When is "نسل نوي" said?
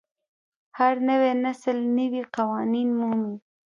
1.43-2.21